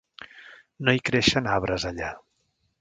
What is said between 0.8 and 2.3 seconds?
No hi creixen arbres allà.